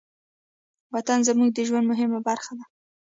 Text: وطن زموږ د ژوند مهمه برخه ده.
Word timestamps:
وطن 0.93 1.19
زموږ 1.27 1.49
د 1.53 1.59
ژوند 1.67 1.85
مهمه 1.91 2.19
برخه 2.27 2.51
ده. 2.57 2.65